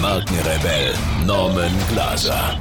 [0.00, 0.94] Markenrebell
[1.26, 2.58] Norman Glaser.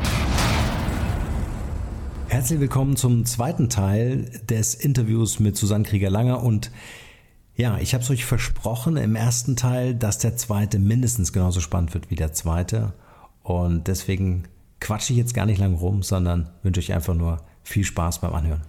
[2.27, 6.69] Herzlich willkommen zum zweiten Teil des Interviews mit Susanne Krieger-Langer und
[7.55, 11.93] ja, ich habe es euch versprochen im ersten Teil, dass der zweite mindestens genauso spannend
[11.93, 12.91] wird wie der zweite
[13.41, 14.43] und deswegen
[14.81, 18.33] quatsche ich jetzt gar nicht lang rum, sondern wünsche euch einfach nur viel Spaß beim
[18.33, 18.63] Anhören.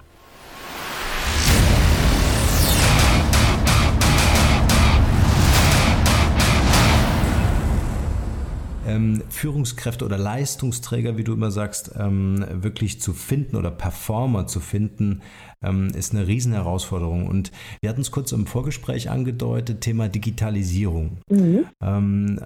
[8.90, 14.60] Ähm, Führungskräfte oder Leistungsträger, wie du immer sagst, ähm, wirklich zu finden oder Performer zu
[14.60, 15.22] finden,
[15.62, 17.26] ähm, ist eine Riesenherausforderung.
[17.26, 21.18] Und wir hatten es kurz im Vorgespräch angedeutet, Thema Digitalisierung.
[21.28, 21.66] Mhm.
[21.80, 22.40] Ähm,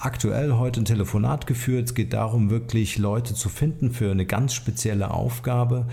[0.00, 1.86] aktuell heute ein Telefonat geführt.
[1.86, 5.86] Es geht darum, wirklich Leute zu finden für eine ganz spezielle Aufgabe.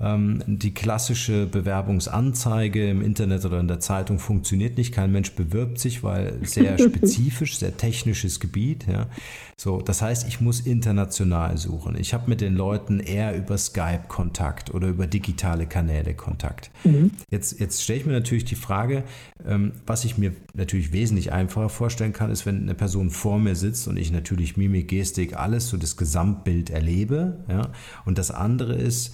[0.00, 4.94] Ähm, die klassische Bewerbungsanzeige im Internet oder in der Zeitung funktioniert nicht.
[4.94, 8.86] Kein Mensch bewirbt sich, weil sehr spezifisch, sehr technisches Gebiet.
[8.86, 9.08] Ja.
[9.56, 11.96] So, das heißt, ich muss international suchen.
[11.98, 16.70] Ich habe mit den Leuten eher über Skype Kontakt oder über digitale Kanäle Kontakt.
[16.84, 17.10] Mhm.
[17.28, 19.02] Jetzt, jetzt stelle ich mir natürlich die Frage,
[19.44, 23.56] ähm, was ich mir natürlich wesentlich einfacher vorstellen kann, ist, wenn eine Person vor mir
[23.56, 27.44] sitzt und ich natürlich Mimik, Gestik, alles so das Gesamtbild erlebe.
[27.48, 27.72] Ja.
[28.04, 29.12] Und das andere ist,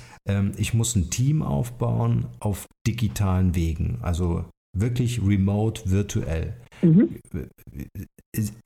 [0.57, 6.55] ich muss ein Team aufbauen auf digitalen Wegen, also wirklich remote, virtuell.
[6.83, 7.21] Mhm.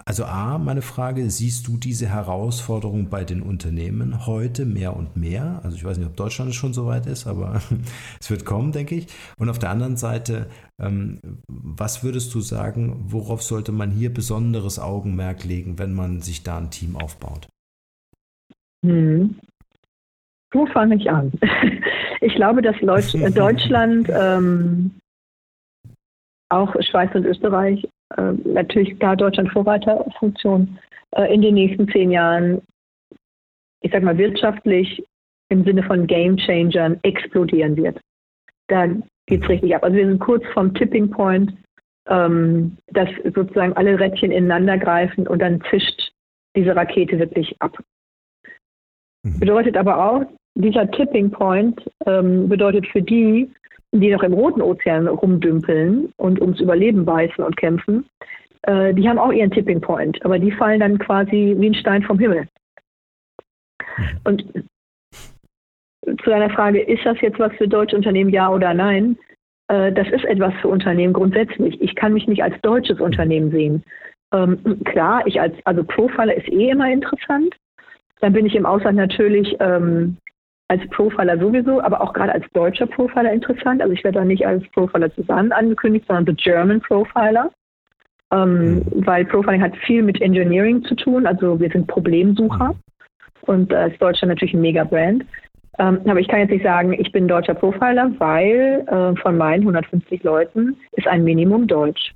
[0.05, 5.61] Also A, meine Frage, siehst du diese Herausforderung bei den Unternehmen heute mehr und mehr?
[5.62, 7.61] Also ich weiß nicht, ob Deutschland schon so weit ist, aber
[8.21, 9.09] es wird kommen, denke ich.
[9.37, 10.49] Und auf der anderen Seite,
[10.81, 11.19] ähm,
[11.49, 16.59] was würdest du sagen, worauf sollte man hier besonderes Augenmerk legen, wenn man sich da
[16.59, 17.49] ein Team aufbaut?
[18.82, 19.37] Mhm.
[20.53, 21.32] Wo fange ich an?
[22.20, 24.91] Ich glaube, dass Deutschland, ähm,
[26.48, 27.86] auch Schweiz und Österreich,
[28.16, 30.78] äh, natürlich da Deutschland Vorreiterfunktion,
[31.12, 32.60] äh, in den nächsten zehn Jahren,
[33.82, 35.03] ich sag mal, wirtschaftlich
[35.50, 38.00] im Sinne von Game Changern explodieren wird.
[38.66, 38.87] Da
[39.26, 39.84] geht es richtig ab.
[39.84, 41.54] Also wir sind kurz vom Tipping Point,
[42.08, 46.12] ähm, dass sozusagen alle Rädchen ineinander greifen und dann zischt
[46.56, 47.78] diese Rakete wirklich ab.
[49.22, 49.38] Mhm.
[49.38, 50.26] Bedeutet aber auch,
[50.58, 53.50] dieser Tipping Point ähm, bedeutet für die,
[53.92, 58.04] die noch im Roten Ozean rumdümpeln und ums Überleben beißen und kämpfen,
[58.62, 62.02] äh, die haben auch ihren Tipping Point, aber die fallen dann quasi wie ein Stein
[62.02, 62.48] vom Himmel.
[64.24, 64.44] Und
[66.04, 69.16] zu deiner Frage, ist das jetzt was für deutsche Unternehmen, ja oder nein?
[69.69, 71.80] Äh, das ist etwas für Unternehmen grundsätzlich.
[71.80, 73.84] Ich kann mich nicht als deutsches Unternehmen sehen.
[74.34, 77.54] Ähm, klar, ich als, also Profiler ist eh immer interessant.
[78.20, 80.16] Dann bin ich im Ausland natürlich ähm,
[80.69, 83.81] als Profiler sowieso, aber auch gerade als deutscher Profiler interessant.
[83.81, 87.51] Also ich werde da nicht als Profiler zusammen angekündigt, sondern The German Profiler.
[88.31, 89.06] Ähm, mhm.
[89.06, 91.27] Weil Profiling hat viel mit Engineering zu tun.
[91.27, 92.75] Also wir sind Problemsucher.
[93.43, 95.25] Und da ist Deutschland natürlich ein Mega-Brand.
[95.79, 99.62] Ähm, aber ich kann jetzt nicht sagen, ich bin deutscher Profiler, weil äh, von meinen
[99.62, 102.12] 150 Leuten ist ein Minimum Deutsch.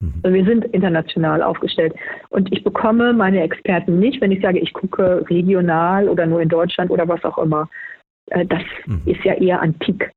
[0.00, 0.14] Mhm.
[0.22, 1.94] Also wir sind international aufgestellt.
[2.30, 6.48] Und ich bekomme meine Experten nicht, wenn ich sage, ich gucke regional oder nur in
[6.48, 7.68] Deutschland oder was auch immer.
[8.30, 9.02] Äh, das mhm.
[9.06, 10.10] ist ja eher antik.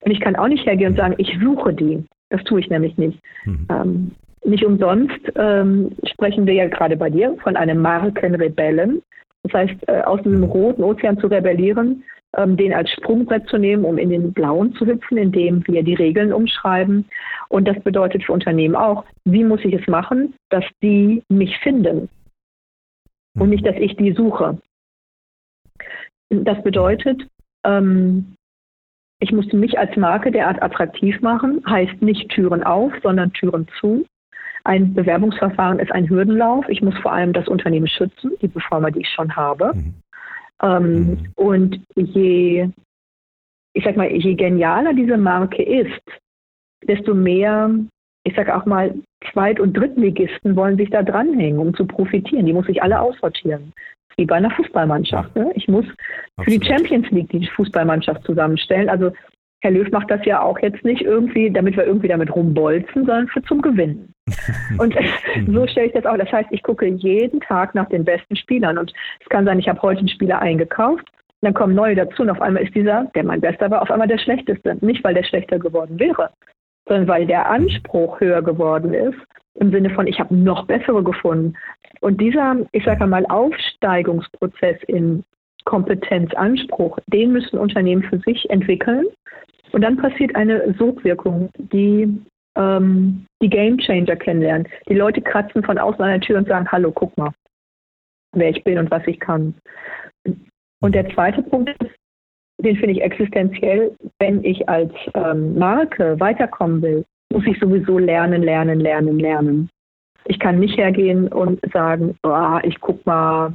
[0.00, 2.04] Und ich kann auch nicht hergehen und sagen, ich suche die.
[2.30, 3.18] Das tue ich nämlich nicht.
[3.44, 3.66] Mhm.
[3.70, 4.10] Ähm,
[4.44, 9.02] nicht umsonst ähm, sprechen wir ja gerade bei dir von einem Markenrebellen.
[9.44, 10.44] Das heißt, äh, aus dem mhm.
[10.44, 12.02] roten Ozean zu rebellieren,
[12.36, 16.32] den als Sprungbrett zu nehmen, um in den blauen zu hüpfen, indem wir die Regeln
[16.32, 17.04] umschreiben.
[17.48, 22.08] Und das bedeutet für Unternehmen auch, wie muss ich es machen, dass die mich finden
[23.38, 24.58] und nicht, dass ich die suche.
[26.30, 27.26] Das bedeutet,
[27.64, 28.34] ähm,
[29.20, 34.06] ich muss mich als Marke derart attraktiv machen, heißt nicht Türen auf, sondern Türen zu.
[34.64, 36.68] Ein Bewerbungsverfahren ist ein Hürdenlauf.
[36.68, 39.72] Ich muss vor allem das Unternehmen schützen, die Performer, die ich schon habe.
[39.74, 39.94] Mhm.
[40.62, 41.18] Ähm, mhm.
[41.36, 42.68] Und je,
[43.74, 46.02] ich sag mal, je genialer diese Marke ist,
[46.86, 47.70] desto mehr,
[48.24, 48.94] ich sag auch mal,
[49.32, 52.46] Zweit- und Drittligisten wollen sich da dranhängen, um zu profitieren.
[52.46, 53.72] Die muss ich alle aussortieren.
[54.16, 55.34] Wie bei einer Fußballmannschaft.
[55.36, 55.52] Ne?
[55.54, 55.86] Ich muss
[56.36, 56.44] Absolut.
[56.44, 58.88] für die Champions League die Fußballmannschaft zusammenstellen.
[58.88, 59.12] Also
[59.62, 63.28] Herr Löw macht das ja auch jetzt nicht irgendwie, damit wir irgendwie damit rumbolzen, sondern
[63.28, 64.12] für zum Gewinnen.
[64.78, 64.94] Und
[65.46, 66.16] so stelle ich das auch.
[66.16, 68.76] Das heißt, ich gucke jeden Tag nach den besten Spielern.
[68.76, 71.06] Und es kann sein, ich habe heute einen Spieler eingekauft,
[71.42, 74.08] dann kommen neue dazu und auf einmal ist dieser, der mein Bester war, auf einmal
[74.08, 74.76] der Schlechteste.
[74.80, 76.30] Nicht, weil der schlechter geworden wäre,
[76.86, 79.18] sondern weil der Anspruch höher geworden ist.
[79.54, 81.54] Im Sinne von, ich habe noch bessere gefunden.
[82.00, 85.24] Und dieser, ich sage mal, Aufsteigungsprozess in
[85.64, 89.06] Kompetenzanspruch, den müssen Unternehmen für sich entwickeln.
[89.72, 92.22] Und dann passiert eine Sogwirkung, die
[92.56, 94.68] ähm, die Game Changer kennenlernen.
[94.88, 97.32] Die Leute kratzen von außen an der Tür und sagen, hallo, guck mal,
[98.34, 99.54] wer ich bin und was ich kann.
[100.80, 101.92] Und der zweite Punkt ist,
[102.58, 108.42] den finde ich existenziell, wenn ich als ähm, Marke weiterkommen will, muss ich sowieso lernen,
[108.42, 109.70] lernen, lernen, lernen.
[110.26, 113.54] Ich kann nicht hergehen und sagen, oh, ich guck mal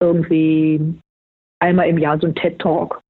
[0.00, 0.98] irgendwie
[1.58, 3.00] einmal im Jahr so ein TED Talk.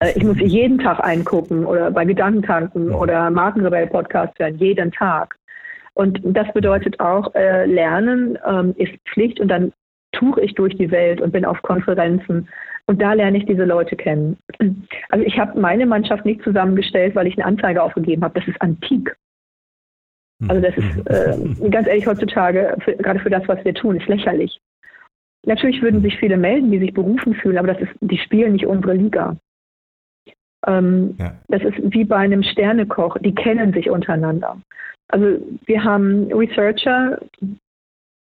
[0.00, 5.36] Äh, ich muss jeden Tag eingucken oder bei Gedankentanken oder Markenrebell Podcast hören, jeden Tag.
[5.94, 9.72] Und das bedeutet auch, äh, Lernen ähm, ist Pflicht und dann
[10.12, 12.48] tuche ich durch die Welt und bin auf Konferenzen
[12.86, 14.38] und da lerne ich diese Leute kennen.
[15.08, 18.38] Also ich habe meine Mannschaft nicht zusammengestellt, weil ich eine Anzeige aufgegeben habe.
[18.38, 19.16] Das ist antik.
[20.48, 24.06] Also das ist äh, ganz ehrlich heutzutage, für, gerade für das, was wir tun, ist
[24.06, 24.60] lächerlich.
[25.46, 28.66] Natürlich würden sich viele melden, die sich berufen fühlen, aber das ist, die spielen nicht
[28.66, 29.36] unsere Liga.
[30.66, 31.32] Ähm, ja.
[31.48, 34.60] Das ist wie bei einem Sternekoch, die kennen sich untereinander.
[35.08, 37.20] Also wir haben Researcher,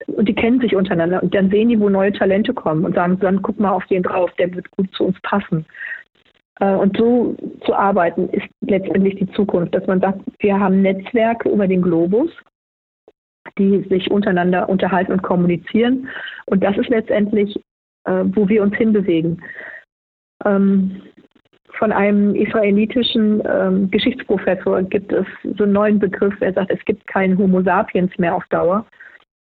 [0.07, 3.17] und die kennen sich untereinander und dann sehen die, wo neue Talente kommen und sagen,
[3.19, 5.65] dann guck mal auf den drauf, der wird gut zu uns passen.
[6.59, 7.35] Äh, und so
[7.65, 12.29] zu arbeiten ist letztendlich die Zukunft, dass man sagt, wir haben Netzwerke über den Globus,
[13.57, 16.09] die sich untereinander unterhalten und kommunizieren.
[16.45, 17.55] Und das ist letztendlich,
[18.05, 19.41] äh, wo wir uns hinbewegen.
[20.43, 21.01] Ähm,
[21.77, 25.25] von einem israelitischen ähm, Geschichtsprofessor gibt es
[25.57, 28.85] so einen neuen Begriff, er sagt, es gibt keinen Homo sapiens mehr auf Dauer.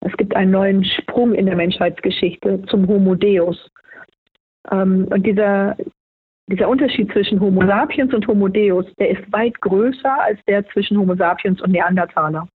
[0.00, 3.70] Es gibt einen neuen Sprung in der Menschheitsgeschichte zum Homo Deus.
[4.70, 5.76] Ähm, und dieser,
[6.46, 10.98] dieser Unterschied zwischen Homo sapiens und Homo Deus, der ist weit größer als der zwischen
[10.98, 12.46] Homo sapiens und Neandertaler.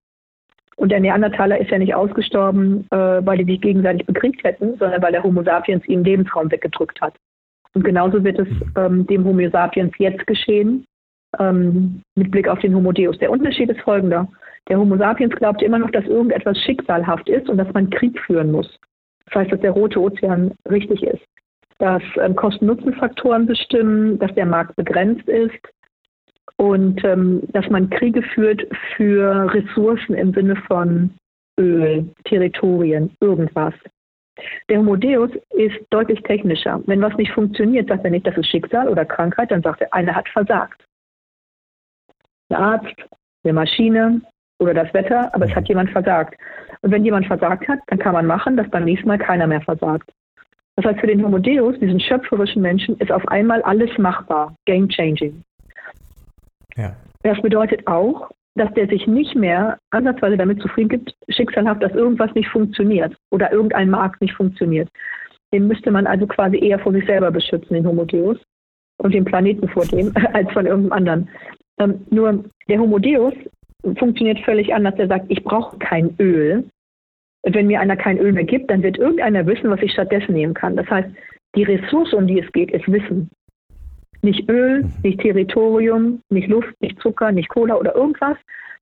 [0.79, 5.01] Und der Neandertaler ist ja nicht ausgestorben, äh, weil die sich gegenseitig bekriegt hätten, sondern
[5.01, 7.13] weil der Homo sapiens ihm Lebensraum weggedrückt hat.
[7.73, 8.47] Und genauso wird es
[8.77, 10.85] ähm, dem Homo sapiens jetzt geschehen,
[11.37, 13.17] ähm, mit Blick auf den Homo Deus.
[13.17, 14.25] Der Unterschied ist folgender.
[14.69, 18.49] Der Homo sapiens glaubte immer noch, dass irgendetwas schicksalhaft ist und dass man Krieg führen
[18.49, 18.79] muss.
[19.25, 21.25] Das heißt, dass der Rote Ozean richtig ist.
[21.79, 25.59] Dass ähm, Kosten-Nutzen-Faktoren bestimmen, dass der Markt begrenzt ist,
[26.57, 28.65] und ähm, dass man Kriege führt
[28.95, 31.11] für Ressourcen im Sinne von
[31.59, 33.73] Öl, Territorien, irgendwas.
[34.69, 36.81] Der Homo Deus ist deutlich technischer.
[36.85, 39.93] Wenn was nicht funktioniert, sagt er nicht, das ist Schicksal oder Krankheit, dann sagt er,
[39.93, 40.85] einer hat versagt.
[42.49, 42.95] Der Arzt,
[43.43, 44.21] eine Maschine
[44.59, 46.39] oder das Wetter, aber es hat jemand versagt.
[46.81, 49.61] Und wenn jemand versagt hat, dann kann man machen, dass beim nächsten Mal keiner mehr
[49.61, 50.09] versagt.
[50.75, 54.87] Das heißt, für den Homo Deus, diesen schöpferischen Menschen, ist auf einmal alles machbar, game
[54.87, 55.43] changing.
[56.75, 56.95] Ja.
[57.23, 62.33] Das bedeutet auch, dass der sich nicht mehr ansatzweise damit zufrieden gibt, schicksalhaft, dass irgendwas
[62.35, 64.89] nicht funktioniert oder irgendein Markt nicht funktioniert.
[65.53, 68.37] Den müsste man also quasi eher vor sich selber beschützen, den Homo Deus,
[69.01, 71.29] und den Planeten vor dem, als von irgendeinem anderen.
[71.79, 73.33] Ähm, nur der Homo Deus
[73.97, 74.95] funktioniert völlig anders.
[74.95, 76.65] Der sagt, ich brauche kein Öl.
[77.43, 80.53] Wenn mir einer kein Öl mehr gibt, dann wird irgendeiner wissen, was ich stattdessen nehmen
[80.53, 80.75] kann.
[80.75, 81.09] Das heißt,
[81.55, 83.29] die Ressource, um die es geht, ist Wissen.
[84.21, 88.37] Nicht Öl, nicht Territorium, nicht Luft, nicht Zucker, nicht Cola oder irgendwas.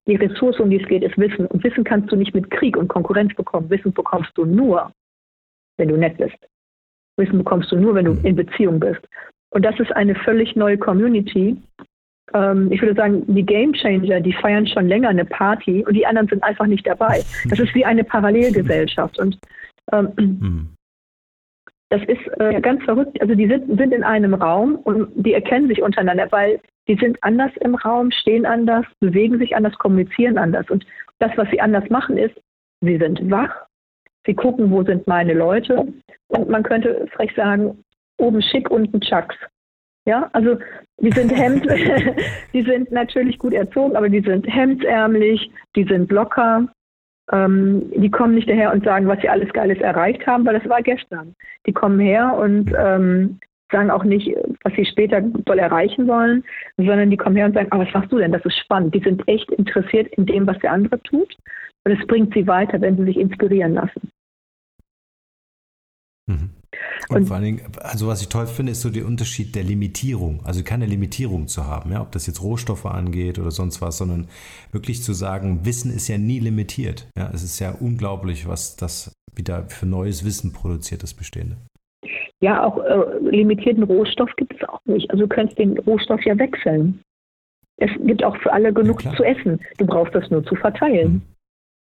[0.07, 1.45] Die Ressource, um die es geht, ist Wissen.
[1.47, 3.69] Und Wissen kannst du nicht mit Krieg und Konkurrenz bekommen.
[3.69, 4.91] Wissen bekommst du nur,
[5.77, 6.37] wenn du nett bist.
[7.17, 8.25] Wissen bekommst du nur, wenn du mhm.
[8.25, 9.01] in Beziehung bist.
[9.49, 11.57] Und das ist eine völlig neue Community.
[12.33, 16.05] Ähm, ich würde sagen, die Game Changer, die feiern schon länger eine Party und die
[16.05, 17.23] anderen sind einfach nicht dabei.
[17.49, 19.19] Das ist wie eine Parallelgesellschaft.
[19.19, 19.37] Und
[19.91, 20.69] ähm, mhm.
[21.89, 23.19] Das ist äh, ganz verrückt.
[23.21, 27.17] Also die sind, sind in einem Raum und die erkennen sich untereinander, weil die sind
[27.21, 30.69] anders im Raum, stehen anders, bewegen sich anders, kommunizieren anders.
[30.69, 30.85] Und
[31.19, 32.35] das, was sie anders machen, ist,
[32.81, 33.53] sie sind wach,
[34.25, 35.87] sie gucken, wo sind meine Leute.
[36.27, 37.83] Und man könnte frech sagen,
[38.17, 39.35] oben schick, unten Chucks.
[40.05, 40.57] Ja, also
[40.99, 41.65] die sind Hemd,
[42.53, 46.67] die sind natürlich gut erzogen, aber die sind hemdsärmlich, die sind locker,
[47.31, 50.69] ähm, die kommen nicht daher und sagen, was sie alles Geiles erreicht haben, weil das
[50.69, 51.35] war gestern.
[51.65, 53.39] Die kommen her und ähm,
[53.71, 56.43] sagen auch nicht, was sie später doll erreichen wollen,
[56.77, 58.31] sondern die kommen her und sagen, ah, was machst du denn?
[58.31, 58.95] Das ist spannend.
[58.95, 61.35] Die sind echt interessiert in dem, was der andere tut.
[61.83, 64.09] Und es bringt sie weiter, wenn sie sich inspirieren lassen.
[66.27, 66.56] Mhm.
[67.09, 69.63] Und, und, vor allen Dingen, also was ich toll finde, ist so der Unterschied der
[69.63, 70.41] Limitierung.
[70.43, 74.27] Also keine Limitierung zu haben, ja, ob das jetzt Rohstoffe angeht oder sonst was, sondern
[74.71, 77.07] wirklich zu sagen, Wissen ist ja nie limitiert.
[77.17, 81.57] Ja, es ist ja unglaublich, was das wieder für neues Wissen produziert, das Bestehende.
[82.39, 85.09] Ja, auch äh, limitierten Rohstoff gibt es auch nicht.
[85.09, 87.01] Also du könntest den Rohstoff ja wechseln.
[87.77, 89.59] Es gibt auch für alle genug ja, zu essen.
[89.77, 91.13] Du brauchst das nur zu verteilen.
[91.13, 91.21] Mhm.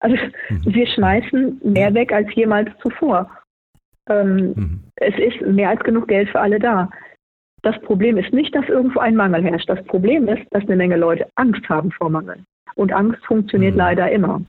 [0.00, 0.16] Also
[0.50, 0.74] mhm.
[0.74, 3.30] wir schmeißen mehr weg als jemals zuvor.
[4.08, 4.80] Ähm, mhm.
[4.96, 6.90] Es ist mehr als genug Geld für alle da.
[7.62, 9.68] Das Problem ist nicht, dass irgendwo ein Mangel herrscht.
[9.68, 12.36] Das Problem ist, dass eine Menge Leute Angst haben vor Mangel.
[12.74, 13.78] Und Angst funktioniert mhm.
[13.78, 14.42] leider immer.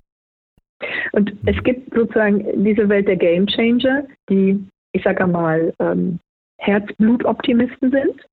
[1.13, 1.47] Und mhm.
[1.47, 6.19] es gibt sozusagen diese Welt der Game Changer, die, ich sage mal, ähm,
[6.59, 8.27] Herzblutoptimisten sind.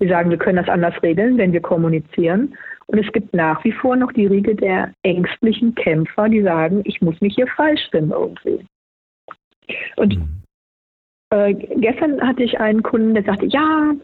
[0.00, 2.56] Die sagen, wir können das anders regeln, wenn wir kommunizieren.
[2.86, 7.00] Und es gibt nach wie vor noch die Riege der ängstlichen Kämpfer, die sagen, ich
[7.02, 8.64] muss mich hier falsch stimmen irgendwie.
[9.96, 10.42] Und mhm.
[11.30, 13.94] Äh, gestern hatte ich einen Kunden, der sagte, ja,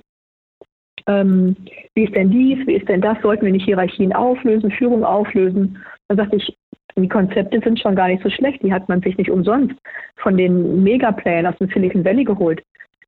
[1.06, 1.56] ähm,
[1.94, 5.78] wie ist denn dies, wie ist denn das, sollten wir nicht Hierarchien auflösen, Führung auflösen?
[6.08, 6.56] Dann sagte ich,
[6.96, 9.74] die Konzepte sind schon gar nicht so schlecht, die hat man sich nicht umsonst
[10.16, 12.62] von den Megaplänen aus dem Silicon Valley geholt.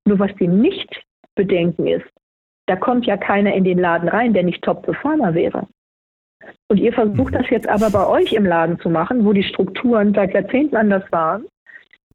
[0.04, 1.02] Nur was die nicht
[1.34, 2.06] bedenken ist,
[2.66, 5.68] da kommt ja keiner in den Laden rein, der nicht Top-Performer wäre.
[6.68, 10.14] Und ihr versucht das jetzt aber bei euch im Laden zu machen, wo die Strukturen
[10.14, 11.46] seit Jahrzehnten anders waren.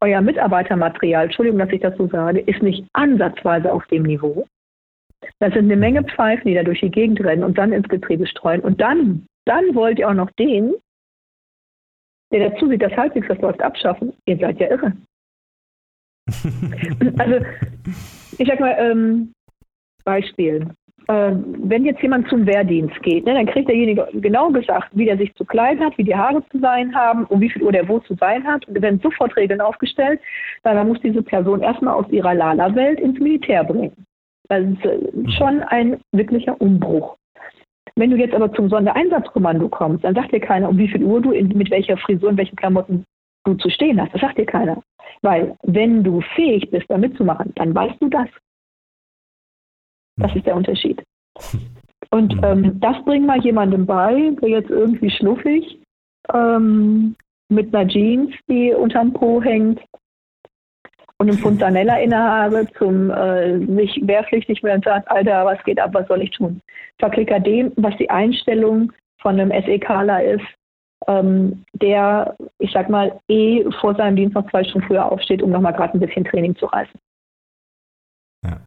[0.01, 4.48] Euer Mitarbeitermaterial, Entschuldigung, dass ich das so sage, ist nicht ansatzweise auf dem Niveau.
[5.39, 8.25] Da sind eine Menge Pfeifen, die da durch die Gegend rennen und dann ins Getriebe
[8.25, 8.62] streuen.
[8.62, 10.74] Und dann, dann wollt ihr auch noch den,
[12.31, 14.13] der dazu sieht, dass halbwegs was läuft, abschaffen.
[14.25, 14.93] Ihr seid ja irre.
[17.17, 17.46] also,
[18.38, 19.34] ich sag mal, ähm,
[20.03, 20.67] Beispiel.
[21.12, 25.18] Äh, wenn jetzt jemand zum Wehrdienst geht, ne, dann kriegt derjenige genau gesagt, wie der
[25.18, 27.89] sich zu kleiden hat, wie die Haare zu sein haben, um wie viel Uhr der
[27.89, 28.65] wo zu sein hat.
[28.68, 30.22] Und werden sofort Regeln aufgestellt,
[30.63, 34.06] weil man muss diese Person erstmal aus ihrer Lala-Welt ins Militär bringen.
[34.48, 35.30] Das ist äh, mhm.
[35.32, 37.18] schon ein wirklicher Umbruch.
[37.98, 41.20] Wenn du jetzt aber zum Sondereinsatzkommando kommst, dann sagt dir keiner, um wie viel Uhr
[41.20, 43.03] du in, mit welcher Frisur, in welchen Klamotten
[43.44, 44.13] du zu stehen hast.
[44.13, 44.82] Das sagt dir keiner.
[45.24, 48.30] Weil wenn du fähig bist, da mitzumachen, dann weißt du das.
[50.18, 51.03] Das ist der Unterschied.
[52.12, 52.44] Und mhm.
[52.44, 55.80] ähm, das bringt mal jemandem bei, der jetzt irgendwie schnuffig
[56.34, 57.15] ähm,
[57.50, 59.80] mit einer Jeans, die unterm Po hängt
[61.18, 65.80] und einem Pfund Sanella innehabe, zum äh, sich wehrpflichtig wird und sagt, Alter, was geht
[65.80, 66.62] ab, was soll ich tun?
[66.98, 68.91] Verklicker dem, was die Einstellung
[69.22, 70.46] von einem SEKler ist,
[71.08, 75.51] ähm, der, ich sag mal, eh vor seinem Dienst noch zwei Stunden früher aufsteht, um
[75.51, 77.00] nochmal gerade ein bisschen Training zu reißen.
[78.44, 78.60] Ja.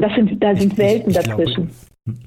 [0.00, 1.70] Das sind, da sind ich, Welten ich, ich dazwischen.
[2.04, 2.18] Glaube,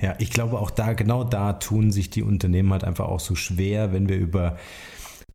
[0.00, 3.34] ja, ich glaube auch da, genau da tun sich die Unternehmen halt einfach auch so
[3.34, 4.56] schwer, wenn wir über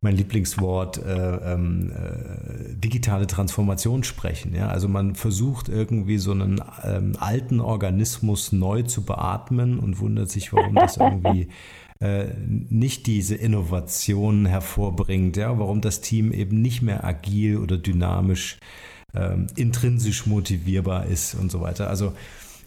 [0.02, 4.54] mein Lieblingswort äh, ähm, äh, digitale Transformation sprechen.
[4.54, 4.68] Ja?
[4.68, 10.52] Also man versucht irgendwie so einen ähm, alten Organismus neu zu beatmen und wundert sich,
[10.54, 11.48] warum das irgendwie
[12.00, 15.58] äh, nicht diese Innovation hervorbringt, ja?
[15.58, 18.58] warum das Team eben nicht mehr agil oder dynamisch
[19.14, 21.88] ähm, intrinsisch motivierbar ist und so weiter.
[21.88, 22.12] Also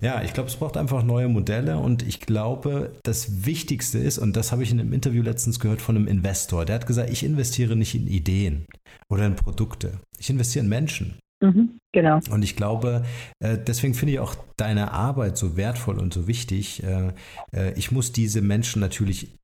[0.01, 4.35] ja, ich glaube, es braucht einfach neue Modelle und ich glaube, das Wichtigste ist, und
[4.35, 7.23] das habe ich in einem Interview letztens gehört von einem Investor, der hat gesagt, ich
[7.23, 8.65] investiere nicht in Ideen
[9.09, 11.19] oder in Produkte, ich investiere in Menschen.
[11.41, 12.19] Mhm, genau.
[12.29, 13.03] Und ich glaube,
[13.39, 16.83] äh, deswegen finde ich auch deine Arbeit so wertvoll und so wichtig.
[16.83, 17.13] Äh,
[17.53, 19.35] äh, ich muss diese Menschen natürlich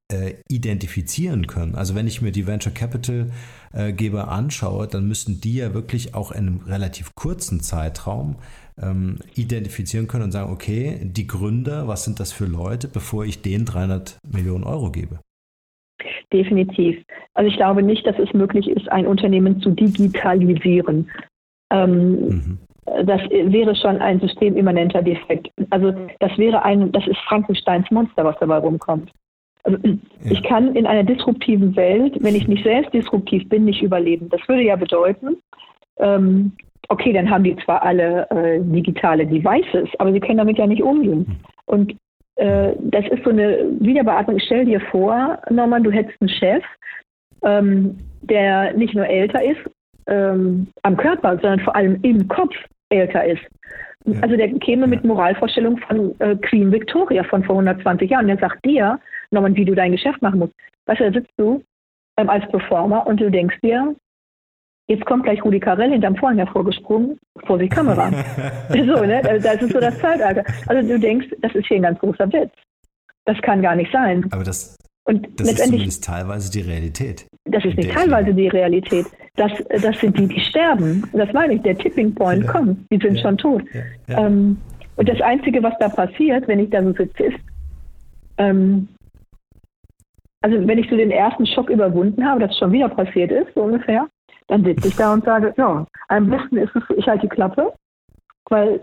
[0.49, 1.75] identifizieren können.
[1.75, 3.29] Also wenn ich mir die Venture Capital
[3.95, 8.37] Geber anschaue, dann müssen die ja wirklich auch in einem relativ kurzen Zeitraum
[8.81, 13.41] ähm, identifizieren können und sagen, okay, die Gründer, was sind das für Leute, bevor ich
[13.41, 15.19] denen 300 Millionen Euro gebe?
[16.31, 17.03] Definitiv.
[17.33, 21.09] Also ich glaube nicht, dass es möglich ist, ein Unternehmen zu digitalisieren.
[21.71, 22.57] Ähm, mhm.
[23.05, 25.49] Das wäre schon ein systemimmanenter Defekt.
[25.69, 29.11] Also das wäre ein, das ist Frankensteins Monster, was dabei rumkommt.
[29.63, 29.93] Also ja.
[30.31, 34.29] ich kann in einer disruptiven Welt, wenn ich nicht selbst disruptiv bin, nicht überleben.
[34.29, 35.37] Das würde ja bedeuten,
[35.97, 36.53] ähm,
[36.87, 40.81] okay, dann haben die zwar alle äh, digitale Devices, aber sie können damit ja nicht
[40.81, 41.25] umgehen.
[41.25, 41.35] Hm.
[41.65, 41.91] Und
[42.35, 44.39] äh, das ist so eine Wiederbeatmung.
[44.39, 46.63] Stell dir vor, Norman, du hättest einen Chef,
[47.43, 49.59] ähm, der nicht nur älter ist
[50.07, 52.55] ähm, am Körper, sondern vor allem im Kopf
[52.89, 53.41] älter ist.
[54.13, 54.21] Ja.
[54.21, 58.27] Also der käme mit Moralvorstellungen von äh, Queen Victoria von vor 120 Jahren.
[58.27, 58.99] Der sagt dir,
[59.31, 60.53] Norman, wie du dein Geschäft machen musst.
[60.85, 61.63] Weißt du, da sitzt du
[62.17, 63.95] ähm, als Performer und du denkst dir,
[64.89, 68.09] Jetzt kommt gleich Rudi Carell hinterm Vorhang hervorgesprungen, vor die Kamera.
[68.69, 69.21] so, ne?
[69.21, 70.43] Das ist so das Zeitalter.
[70.65, 72.51] Also du denkst, das ist hier ein ganz großer Witz.
[73.25, 74.27] Das kann gar nicht sein.
[74.31, 74.75] Aber das,
[75.09, 77.25] und das ist zumindest teilweise die Realität.
[77.45, 79.07] Das ist nicht teilweise die Realität.
[79.37, 79.51] das,
[79.81, 81.03] das sind die, die sterben.
[81.13, 82.51] Das meine ich, der Tipping Point ja.
[82.51, 83.21] kommt, die sind ja.
[83.23, 83.63] schon tot.
[84.07, 84.27] Ja.
[84.27, 84.57] Ähm,
[84.97, 87.39] und das Einzige, was da passiert, wenn ich da so sitze, ist,
[88.37, 88.87] ähm,
[90.41, 93.51] also wenn ich so den ersten Schock überwunden habe, dass es schon wieder passiert ist,
[93.55, 94.07] so ungefähr,
[94.47, 97.73] dann sitze ich da und sage, ja, am besten ist es, ich halte die Klappe,
[98.49, 98.79] weil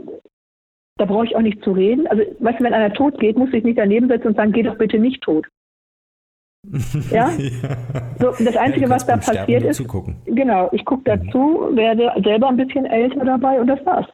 [0.99, 2.09] da brauche ich auch nicht zu reden.
[2.09, 4.65] Also, weißt du, wenn einer tot geht, muss ich nicht daneben setzen und sagen, geh
[4.65, 5.47] doch bitte nicht tot.
[7.11, 7.31] Ja?
[7.39, 7.77] ja.
[8.19, 10.17] So, das Einzige, ja, was da passiert ist, zugucken.
[10.27, 11.27] genau, ich gucke mhm.
[11.27, 14.07] dazu, werde selber ein bisschen älter dabei und das war's.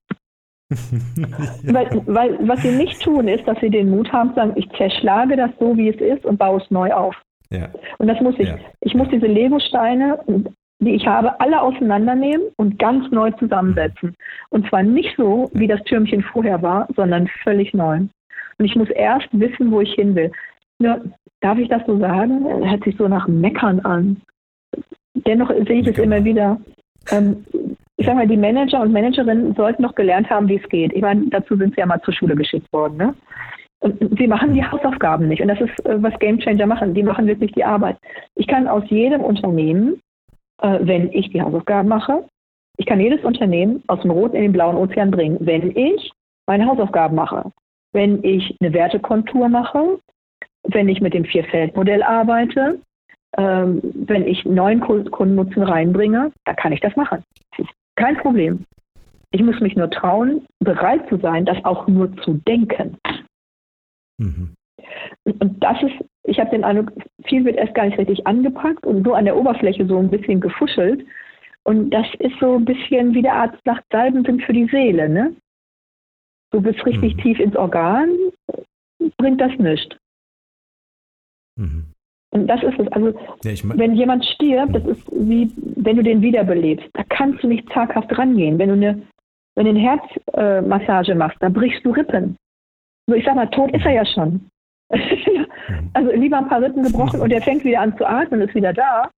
[1.65, 4.69] weil, weil was sie nicht tun, ist, dass sie den Mut haben zu sagen, ich
[4.71, 7.15] zerschlage das so, wie es ist und baue es neu auf.
[7.51, 7.69] Ja.
[7.99, 8.49] Und das muss ich.
[8.49, 8.57] Ja.
[8.81, 10.19] Ich muss diese Lego-Steine,
[10.79, 14.15] die ich habe, alle auseinandernehmen und ganz neu zusammensetzen.
[14.49, 17.99] Und zwar nicht so, wie das Türmchen vorher war, sondern völlig neu.
[18.59, 20.33] Und ich muss erst wissen, wo ich hin will.
[20.83, 21.01] Nur,
[21.41, 22.45] darf ich das so sagen?
[22.69, 24.21] Hört sich so nach Meckern an.
[25.15, 26.61] Dennoch sehe ich es immer wieder.
[27.11, 27.45] Ähm,
[27.97, 30.93] ich sage mal, die Manager und Managerinnen sollten noch gelernt haben, wie es geht.
[30.93, 32.97] Ich meine, dazu sind sie ja mal zur Schule geschickt worden.
[32.97, 33.15] Ne?
[33.81, 35.43] Und sie machen die Hausaufgaben nicht.
[35.43, 36.95] Und das ist, äh, was Game Changer machen.
[36.95, 37.97] Die machen wirklich die Arbeit.
[38.35, 40.01] Ich kann aus jedem Unternehmen,
[40.63, 42.25] äh, wenn ich die Hausaufgaben mache,
[42.79, 46.11] ich kann jedes Unternehmen aus dem roten in den blauen Ozean bringen, wenn ich
[46.47, 47.53] meine Hausaufgaben mache.
[47.93, 49.99] Wenn ich eine Wertekontur mache,
[50.65, 52.81] wenn ich mit dem Vierfeldmodell arbeite,
[53.37, 57.23] ähm, wenn ich neuen Kundennutzen reinbringe, dann kann ich das machen.
[57.97, 58.65] Kein Problem.
[59.31, 62.99] Ich muss mich nur trauen, bereit zu sein, das auch nur zu denken.
[64.19, 64.55] Mhm.
[65.25, 66.93] Und das ist, ich habe den Eindruck,
[67.25, 70.41] viel wird erst gar nicht richtig angepackt und nur an der Oberfläche so ein bisschen
[70.41, 71.07] gefuschelt.
[71.65, 75.09] Und das ist so ein bisschen wie der Arzt sagt, Salben sind für die Seele,
[75.09, 75.35] ne?
[76.51, 77.21] Du bist richtig mhm.
[77.21, 78.11] tief ins Organ,
[79.17, 79.97] bringt das nichts.
[81.57, 81.87] Mhm.
[82.31, 82.89] Und das ist es.
[82.89, 83.13] Also,
[83.45, 86.89] ja, ich mein, wenn jemand stirbt, das ist wie, wenn du den wiederbelebst.
[86.95, 88.59] Da kannst du nicht zaghaft rangehen.
[88.59, 89.03] Wenn du eine,
[89.55, 92.37] wenn du eine Herzmassage äh, machst, da brichst du Rippen.
[93.07, 94.49] So, ich sag mal, tot ist er ja schon.
[95.93, 98.55] also lieber ein paar Rippen gebrochen und er fängt wieder an zu atmen und ist
[98.55, 99.11] wieder da.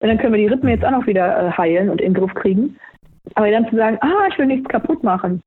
[0.00, 2.20] Und dann können wir die Rippen jetzt auch noch wieder äh, heilen und in den
[2.20, 2.76] Griff kriegen.
[3.34, 5.40] Aber dann zu sagen, ah, ich will nichts kaputt machen.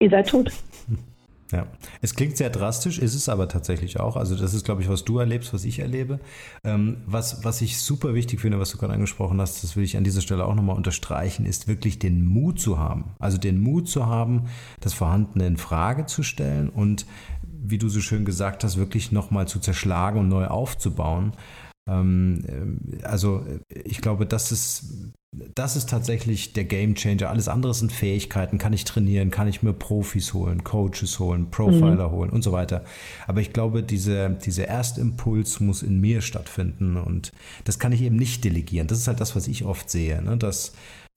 [0.00, 0.50] Ihr seid tot.
[1.52, 1.66] Ja,
[2.00, 4.16] es klingt sehr drastisch, ist es aber tatsächlich auch.
[4.16, 6.18] Also das ist, glaube ich, was du erlebst, was ich erlebe.
[6.64, 9.96] Ähm, was, was ich super wichtig finde, was du gerade angesprochen hast, das will ich
[9.96, 13.14] an dieser Stelle auch nochmal unterstreichen, ist wirklich den Mut zu haben.
[13.18, 14.44] Also den Mut zu haben,
[14.80, 17.06] das Vorhandene in Frage zu stellen und,
[17.42, 21.32] wie du so schön gesagt hast, wirklich nochmal zu zerschlagen und neu aufzubauen.
[21.88, 25.12] Ähm, äh, also ich glaube, das ist
[25.54, 27.30] das ist tatsächlich der Game Changer.
[27.30, 28.58] Alles andere sind Fähigkeiten.
[28.58, 29.30] Kann ich trainieren?
[29.30, 32.12] Kann ich mir Profis holen, Coaches holen, Profiler mhm.
[32.12, 32.84] holen und so weiter.
[33.26, 37.32] Aber ich glaube, diese, dieser Erstimpuls muss in mir stattfinden und
[37.64, 38.86] das kann ich eben nicht delegieren.
[38.86, 40.36] Das ist halt das, was ich oft sehe, ne?
[40.36, 40.72] dass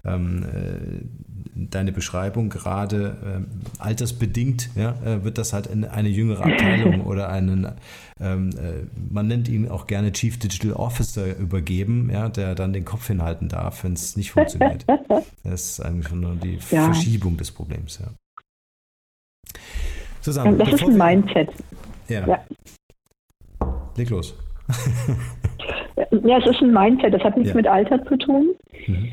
[0.06, 6.44] ähm, äh, deine Beschreibung gerade äh, altersbedingt ja, äh, wird das halt in eine jüngere
[6.44, 7.68] Abteilung oder einen,
[8.20, 12.86] ähm, äh, man nennt ihn auch gerne Chief Digital Officer übergeben, ja, der dann den
[12.86, 14.86] Kopf hinhalten darf, wenn es nicht funktioniert.
[15.44, 16.84] Das ist eigentlich nur die ja.
[16.84, 18.00] Verschiebung des Problems.
[18.00, 18.08] Ja.
[20.20, 21.50] Susanne, das ist ein Mindset.
[22.10, 22.28] Ja.
[22.28, 22.46] ja.
[23.96, 24.36] Leg los.
[26.12, 28.56] ja, es ist ein Mindset, das hat nichts mit Alter zu tun.
[28.88, 29.10] Mhm.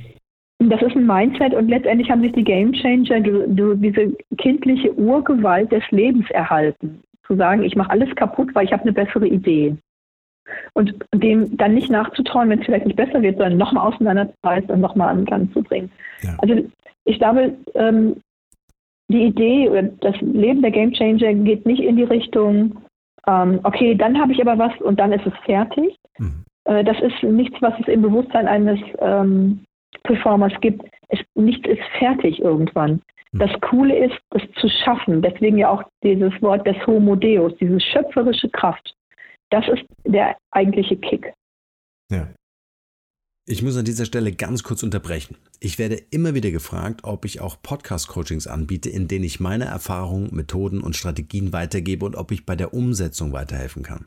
[0.60, 4.94] Das ist ein Mindset und letztendlich haben sich die Game Changer du, du, diese kindliche
[4.94, 7.02] Urgewalt des Lebens erhalten.
[7.26, 9.76] Zu sagen, ich mache alles kaputt, weil ich habe eine bessere Idee.
[10.74, 14.80] Und dem dann nicht nachzutrauen, wenn es vielleicht nicht besser wird, sondern nochmal auseinanderzureißen und
[14.80, 15.90] nochmal an den Gang zu bringen.
[16.22, 16.36] Ja.
[16.38, 16.64] Also
[17.04, 18.16] ich glaube, ähm,
[19.08, 22.76] die Idee oder das Leben der Game Changer geht nicht in die Richtung,
[23.26, 25.96] ähm, okay, dann habe ich aber was und dann ist es fertig.
[26.18, 26.44] Mhm.
[26.64, 29.60] Äh, das ist nichts, was es im Bewusstsein eines ähm,
[30.04, 30.82] Performers gibt.
[31.08, 33.02] Es, nichts ist fertig irgendwann.
[33.32, 33.40] Hm.
[33.40, 35.22] Das Coole ist, es zu schaffen.
[35.22, 38.94] Deswegen ja auch dieses Wort des Homo Deus, diese schöpferische Kraft.
[39.50, 41.32] Das ist der eigentliche Kick.
[42.10, 42.28] Ja.
[43.46, 45.36] Ich muss an dieser Stelle ganz kurz unterbrechen.
[45.60, 50.34] Ich werde immer wieder gefragt, ob ich auch Podcast-Coachings anbiete, in denen ich meine Erfahrungen,
[50.34, 54.06] Methoden und Strategien weitergebe und ob ich bei der Umsetzung weiterhelfen kann.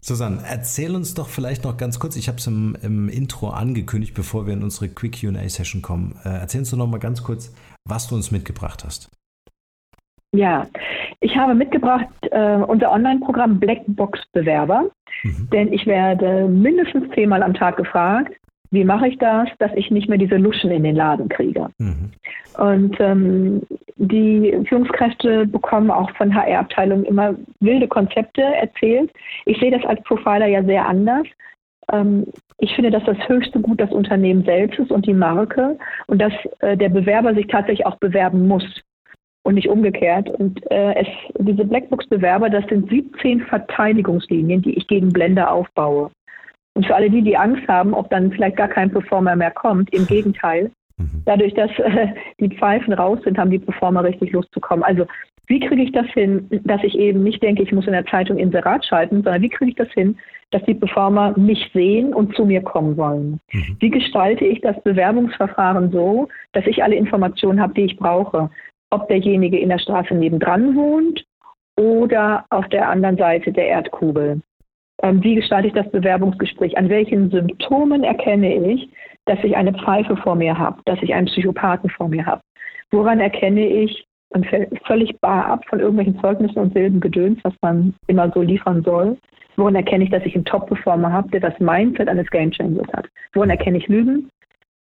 [0.00, 4.14] Susanne, erzähl uns doch vielleicht noch ganz kurz, ich habe es im, im, Intro angekündigt,
[4.14, 6.18] bevor wir in unsere Quick QA-Session kommen.
[6.24, 9.10] Äh, erzähl uns doch noch mal ganz kurz, was du uns mitgebracht hast.
[10.34, 10.66] Ja,
[11.20, 14.90] ich habe mitgebracht äh, unser Online-Programm Blackbox Bewerber,
[15.22, 15.48] mhm.
[15.50, 18.34] denn ich werde mindestens zehnmal am Tag gefragt,
[18.70, 21.68] wie mache ich das, dass ich nicht mehr diese Luschen in den Laden kriege.
[21.78, 22.10] Mhm.
[22.58, 23.62] Und ähm,
[23.96, 29.10] die Führungskräfte bekommen auch von HR-Abteilungen immer wilde Konzepte erzählt.
[29.46, 31.26] Ich sehe das als Profiler ja sehr anders.
[31.92, 32.26] Ähm,
[32.58, 36.32] ich finde, dass das höchste Gut das Unternehmen selbst ist und die Marke und dass
[36.60, 38.64] äh, der Bewerber sich tatsächlich auch bewerben muss
[39.44, 40.28] und nicht umgekehrt.
[40.28, 41.06] Und äh, es,
[41.38, 46.10] diese Blackbox-Bewerber, das sind 17 Verteidigungslinien, die ich gegen Blender aufbaue.
[46.78, 49.92] Und für alle die, die Angst haben, ob dann vielleicht gar kein Performer mehr kommt,
[49.92, 50.70] im Gegenteil.
[50.96, 51.22] Mhm.
[51.24, 52.06] Dadurch, dass äh,
[52.38, 54.84] die Pfeifen raus sind, haben die Performer richtig Lust zu kommen.
[54.84, 55.04] Also
[55.48, 58.38] wie kriege ich das hin, dass ich eben nicht denke, ich muss in der Zeitung
[58.38, 60.16] Inserat schalten, sondern wie kriege ich das hin,
[60.52, 63.40] dass die Performer mich sehen und zu mir kommen wollen?
[63.50, 63.76] Mhm.
[63.80, 68.50] Wie gestalte ich das Bewerbungsverfahren so, dass ich alle Informationen habe, die ich brauche?
[68.90, 71.24] Ob derjenige in der Straße nebendran wohnt
[71.74, 74.42] oder auf der anderen Seite der Erdkugel.
[75.02, 76.76] Ähm, wie gestalte ich das Bewerbungsgespräch?
[76.76, 78.90] An welchen Symptomen erkenne ich,
[79.26, 82.42] dass ich eine Pfeife vor mir habe, dass ich einen Psychopathen vor mir habe?
[82.90, 84.46] Woran erkenne ich, und
[84.86, 89.16] völlig bar ab von irgendwelchen Zeugnissen und Silbengedöns, was man immer so liefern soll,
[89.56, 93.08] woran erkenne ich, dass ich einen Top-Performer habe, der das Mindset eines Game Changers hat?
[93.32, 94.30] Woran erkenne ich Lügen?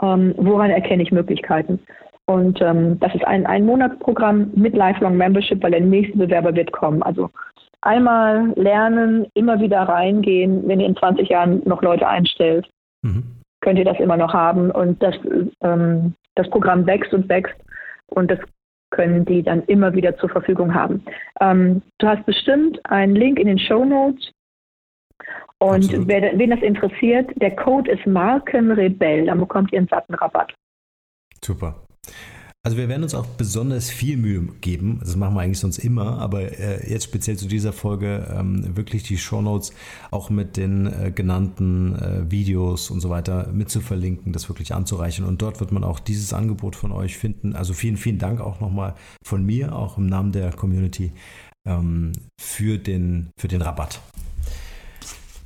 [0.01, 1.79] Ähm, woran erkenne ich Möglichkeiten?
[2.25, 7.03] Und ähm, das ist ein Ein-Monats-Programm mit Lifelong Membership, weil der nächste Bewerber wird kommen.
[7.03, 7.29] Also
[7.85, 12.67] einmal lernen, immer wieder reingehen, wenn ihr in 20 Jahren noch Leute einstellt,
[13.01, 13.23] mhm.
[13.61, 14.71] könnt ihr das immer noch haben.
[14.71, 15.15] Und das,
[15.61, 17.55] ähm, das Programm wächst und wächst
[18.07, 18.39] und das
[18.91, 21.03] können die dann immer wieder zur Verfügung haben.
[21.41, 24.31] Ähm, du hast bestimmt einen Link in den Show Notes.
[25.59, 30.53] Und wer, wen das interessiert, der Code ist Markenrebell, dann bekommt ihr einen satten Rabatt.
[31.41, 31.75] Super.
[32.65, 34.97] Also wir werden uns auch besonders viel Mühe geben.
[34.99, 39.03] Das machen wir eigentlich sonst immer, aber äh, jetzt speziell zu dieser Folge ähm, wirklich
[39.03, 39.71] die Shownotes
[40.09, 44.73] auch mit den äh, genannten äh, Videos und so weiter mit zu verlinken, das wirklich
[44.73, 45.25] anzureichen.
[45.25, 47.55] Und dort wird man auch dieses Angebot von euch finden.
[47.55, 51.11] Also vielen, vielen Dank auch nochmal von mir, auch im Namen der Community,
[51.67, 54.01] ähm, für, den, für den Rabatt.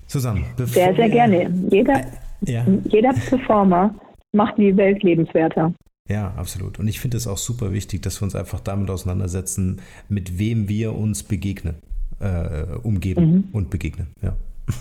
[0.08, 0.45] Zusammen.
[0.55, 1.53] Sehr, sehr gerne.
[1.69, 2.01] Jeder,
[2.45, 2.65] ja.
[2.86, 3.93] jeder Performer
[4.32, 5.73] macht die Welt lebenswerter.
[6.10, 6.80] Ja, absolut.
[6.80, 10.67] Und ich finde es auch super wichtig, dass wir uns einfach damit auseinandersetzen, mit wem
[10.67, 11.76] wir uns begegnen,
[12.19, 13.43] äh, umgeben mhm.
[13.54, 14.08] und begegnen.
[14.22, 14.36] Ja.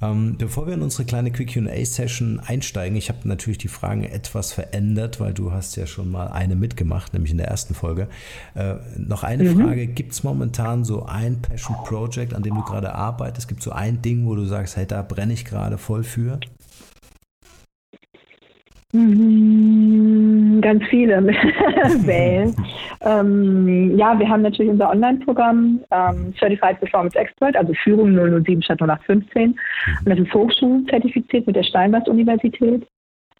[0.00, 4.52] Ähm, bevor wir in unsere kleine Quick QA-Session einsteigen, ich habe natürlich die Fragen etwas
[4.52, 8.06] verändert, weil du hast ja schon mal eine mitgemacht, nämlich in der ersten Folge.
[8.54, 9.60] Äh, noch eine mhm.
[9.60, 13.48] Frage: Gibt es momentan so ein Passion Project, an dem du gerade arbeitest?
[13.48, 16.38] Gibt es so ein Ding, wo du sagst, hey, da brenne ich gerade voll für?
[18.92, 21.26] Mhm, ganz viele
[22.06, 22.56] wählen.
[23.02, 28.80] ähm, ja, wir haben natürlich unser Online-Programm ähm, Certified Performance Expert, also Führung 007 statt
[28.80, 29.50] 0815.
[29.50, 32.86] Und das ist hochschulzertifiziert mit der Steinbach-Universität.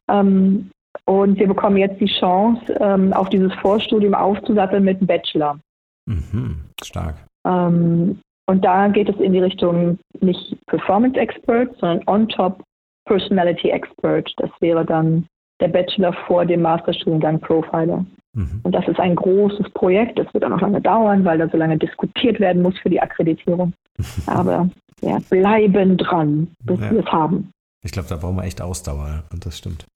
[0.09, 0.71] Ähm,
[1.07, 5.59] und wir bekommen jetzt die Chance, ähm, auf dieses Vorstudium aufzusatteln mit einem Bachelor.
[6.07, 7.15] Mhm, stark.
[7.47, 12.63] Ähm, und da geht es in die Richtung nicht Performance Expert, sondern on-top
[13.07, 14.31] Personality Expert.
[14.37, 15.27] Das wäre dann
[15.61, 18.05] der Bachelor vor dem Masterstudiengang Profiler.
[18.35, 18.61] Mhm.
[18.63, 20.19] Und das ist ein großes Projekt.
[20.19, 23.01] Das wird auch noch lange dauern, weil da so lange diskutiert werden muss für die
[23.01, 23.73] Akkreditierung.
[24.27, 24.69] Aber
[25.01, 26.91] ja, bleiben dran, bis ja.
[26.91, 27.51] wir es haben.
[27.85, 29.87] Ich glaube, da brauchen wir echt Ausdauer und das stimmt.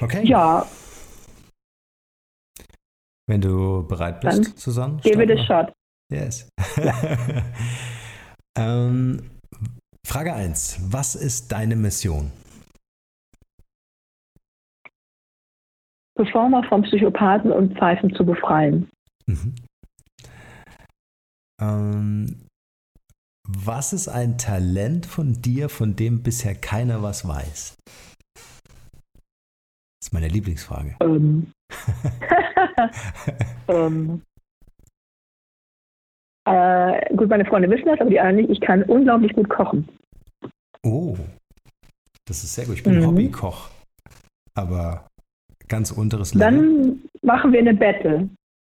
[0.00, 0.24] Okay.
[0.24, 0.66] Ja.
[3.26, 4.96] Wenn du bereit bist, Dann Susanne.
[5.02, 5.72] Give it a shot.
[6.10, 6.48] Yes.
[8.56, 9.30] Ähm,
[10.06, 10.78] Frage 1.
[10.90, 12.30] Was ist deine Mission?
[16.14, 18.88] Performer vom Psychopathen und Pfeifen zu befreien.
[19.26, 19.54] Mhm.
[21.60, 22.46] Ähm,
[23.46, 27.76] was ist ein Talent von dir, von dem bisher keiner was weiß?
[28.34, 30.96] Das ist meine Lieblingsfrage.
[31.00, 31.52] Ähm.
[33.68, 34.22] ähm.
[36.46, 38.50] Äh, gut, meine Freunde wissen das, aber die anderen nicht.
[38.50, 39.88] Ich kann unglaublich gut kochen.
[40.82, 41.16] Oh,
[42.26, 42.76] das ist sehr gut.
[42.76, 43.06] Ich bin mhm.
[43.06, 43.70] Hobbykoch,
[44.54, 45.06] aber
[45.68, 46.50] ganz unteres Level.
[46.50, 48.28] Dann machen wir eine Battle.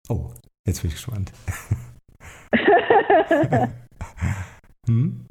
[0.09, 0.31] Oh,
[0.65, 1.31] jetzt bin ich gespannt.
[4.87, 5.25] hm?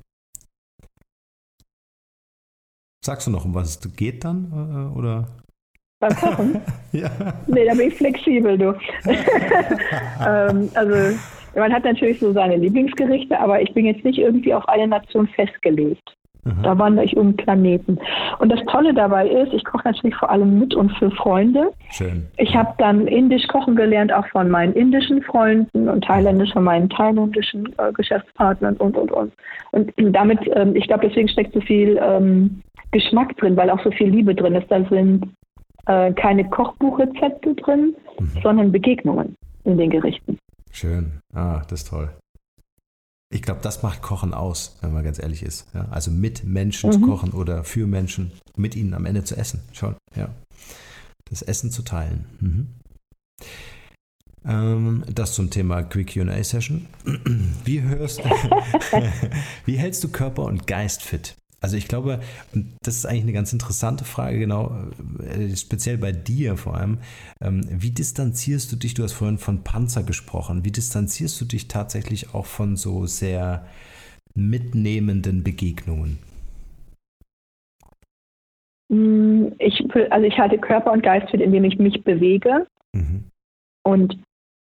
[3.05, 4.51] Sagst du noch, um was es geht dann?
[4.51, 5.27] Äh, oder?
[6.01, 6.61] Beim Kochen?
[6.93, 7.11] ja.
[7.47, 8.75] Nee, da bin ich flexibel, du.
[10.27, 11.19] ähm, also,
[11.55, 15.29] man hat natürlich so seine Lieblingsgerichte, aber ich bin jetzt nicht irgendwie auf eine Nation
[15.29, 16.17] festgelegt.
[16.45, 16.63] Mhm.
[16.63, 17.99] Da wandere ich um Planeten.
[18.39, 21.71] Und das Tolle dabei ist, ich koche natürlich vor allem mit und für Freunde.
[21.91, 22.27] Schön.
[22.37, 26.89] Ich habe dann indisch kochen gelernt, auch von meinen indischen Freunden und thailändisch von meinen
[26.91, 29.33] thailändischen äh, Geschäftspartnern und, und, und.
[29.73, 33.91] Und damit, ähm, ich glaube, deswegen steckt so viel ähm, Geschmack drin, weil auch so
[33.91, 34.71] viel Liebe drin ist.
[34.71, 35.27] Da sind
[35.87, 38.41] äh, keine Kochbuchrezepte drin, mhm.
[38.43, 40.39] sondern Begegnungen in den Gerichten.
[40.71, 41.21] Schön.
[41.35, 42.11] Ah, das ist toll.
[43.35, 45.67] Ich glaube, das macht Kochen aus, wenn man ganz ehrlich ist.
[45.75, 45.89] Ja?
[45.91, 46.93] Also mit Menschen mhm.
[46.93, 49.61] zu kochen oder für Menschen, mit ihnen am Ende zu essen.
[49.73, 50.29] Schon, ja.
[51.29, 52.27] Das Essen zu teilen.
[52.39, 52.69] Mhm.
[54.45, 56.87] Ähm, das zum Thema Quick QA-Session.
[57.65, 58.23] Wie hörst
[59.65, 61.35] Wie hältst du Körper und Geist fit?
[61.65, 62.21] Also ich glaube,
[62.83, 64.77] das ist eigentlich eine ganz interessante Frage, genau,
[65.23, 66.99] äh, speziell bei dir vor allem.
[67.41, 71.67] Ähm, wie distanzierst du dich, du hast vorhin von Panzer gesprochen, wie distanzierst du dich
[71.67, 73.65] tatsächlich auch von so sehr
[74.35, 76.19] mitnehmenden Begegnungen?
[78.91, 82.67] Mm, ich, also ich halte Körper und Geist fit, indem ich mich bewege.
[82.93, 83.25] Mhm.
[83.85, 84.13] Und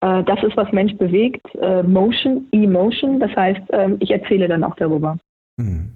[0.02, 3.18] äh, das ist, was Mensch bewegt, äh, Motion, Emotion.
[3.18, 5.16] Das heißt, äh, ich erzähle dann auch darüber.
[5.56, 5.92] Mhm.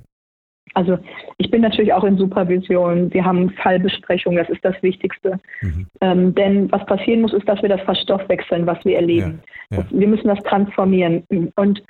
[0.77, 0.99] Also
[1.39, 3.13] ich bin natürlich auch in Supervision.
[3.13, 5.39] Wir haben Fallbesprechungen, das ist das Wichtigste.
[5.63, 5.87] Mhm.
[6.03, 9.41] Ähm, denn was passieren muss, ist, dass wir das verstoffwechseln, was wir erleben.
[9.71, 9.85] Ja, ja.
[9.89, 11.25] Wir müssen das transformieren.
[11.57, 11.83] Und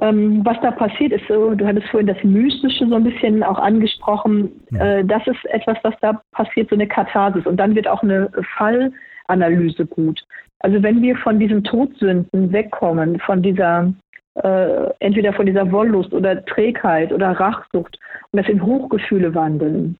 [0.00, 3.58] ähm, was da passiert ist, so, du hattest vorhin das Mystische so ein bisschen auch
[3.58, 4.50] angesprochen.
[4.70, 4.80] Mhm.
[4.80, 7.46] Äh, das ist etwas, was da passiert, so eine Katharsis.
[7.46, 10.24] Und dann wird auch eine Fallanalyse gut.
[10.58, 13.92] Also wenn wir von diesen Todsünden wegkommen, von dieser
[14.34, 17.98] äh, entweder von dieser Wollust oder Trägheit oder Rachsucht
[18.30, 19.96] und das in Hochgefühle wandeln.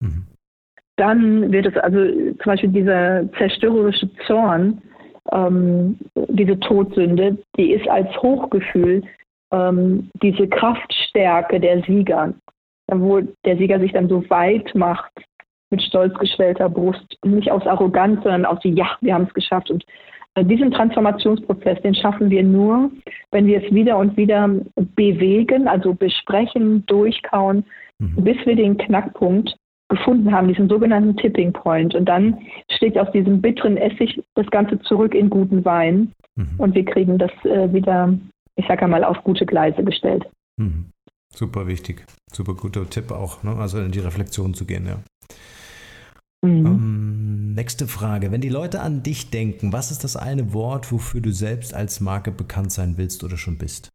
[0.00, 0.26] Mhm.
[0.96, 4.82] Dann wird es also zum Beispiel dieser zerstörerische Zorn,
[5.32, 9.02] ähm, diese Todsünde, die ist als Hochgefühl
[9.52, 12.34] ähm, diese Kraftstärke der Sieger,
[12.92, 15.12] wo der Sieger sich dann so weit macht
[15.70, 19.84] mit stolz geschwellter Brust, nicht aus Arroganz, sondern aus Ja, wir haben es geschafft und
[20.38, 22.90] diesen Transformationsprozess, den schaffen wir nur,
[23.32, 24.48] wenn wir es wieder und wieder
[24.96, 27.64] bewegen, also besprechen, durchkauen,
[27.98, 28.22] mhm.
[28.22, 29.56] bis wir den Knackpunkt
[29.88, 31.94] gefunden haben, diesen sogenannten Tipping Point.
[31.94, 32.38] Und dann
[32.70, 36.54] schlägt aus diesem bitteren Essig das Ganze zurück in guten Wein mhm.
[36.58, 38.16] und wir kriegen das äh, wieder,
[38.54, 40.24] ich sage einmal, auf gute Gleise gestellt.
[40.56, 40.86] Mhm.
[41.32, 43.56] Super wichtig, super guter Tipp auch, ne?
[43.56, 45.00] also in die Reflexion zu gehen, ja.
[46.42, 46.66] Mhm.
[46.66, 46.99] Ähm,
[47.60, 48.32] nächste Frage.
[48.32, 52.00] Wenn die Leute an dich denken, was ist das eine Wort, wofür du selbst als
[52.00, 53.90] Marke bekannt sein willst oder schon bist?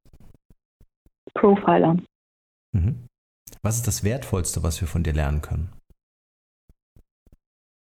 [1.33, 1.97] Profiler.
[2.73, 3.07] Mhm.
[3.63, 5.69] Was ist das Wertvollste, was wir von dir lernen können?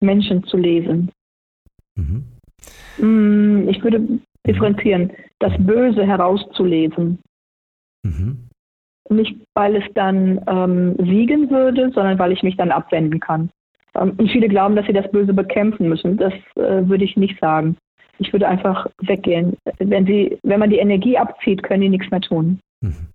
[0.03, 1.11] Menschen zu lesen.
[1.95, 2.25] Mhm.
[2.97, 5.65] Mm, ich würde differenzieren, das mhm.
[5.65, 7.17] Böse herauszulesen.
[8.03, 8.49] Mhm.
[9.09, 13.49] Nicht, weil es dann ähm, siegen würde, sondern weil ich mich dann abwenden kann.
[13.95, 16.17] Ähm, und viele glauben, dass sie das Böse bekämpfen müssen.
[16.17, 17.77] Das äh, würde ich nicht sagen.
[18.19, 19.57] Ich würde einfach weggehen.
[19.79, 22.59] Wenn, sie, wenn man die Energie abzieht, können die nichts mehr tun.
[22.81, 23.07] Mhm.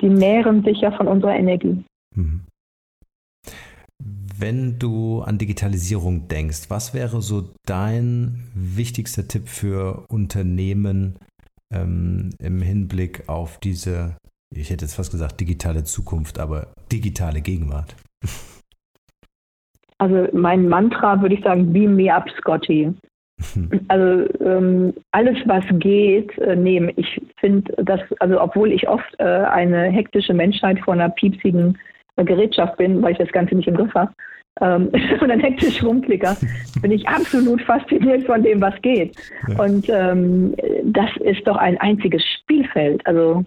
[0.00, 1.84] Die nähren sich ja von unserer Energie.
[2.14, 2.42] Mhm.
[4.38, 11.18] Wenn du an Digitalisierung denkst, was wäre so dein wichtigster Tipp für Unternehmen
[11.72, 14.16] ähm, im Hinblick auf diese,
[14.54, 17.96] ich hätte jetzt fast gesagt, digitale Zukunft, aber digitale Gegenwart?
[19.98, 22.92] Also mein Mantra würde ich sagen, beam me up, Scotty.
[23.88, 26.90] Also ähm, alles, was geht, äh, nehmen.
[26.96, 31.78] Ich finde, dass, also obwohl ich oft äh, eine hektische Menschheit vor einer piepsigen
[32.16, 34.10] äh, Gerätschaft bin, weil ich das Ganze nicht im Griff habe,
[34.62, 36.36] ähm, und ein hektisch rumklicker,
[36.82, 39.14] bin ich absolut fasziniert von dem, was geht.
[39.48, 39.62] Ja.
[39.62, 40.54] Und ähm,
[40.84, 43.06] das ist doch ein einziges Spielfeld.
[43.06, 43.44] Also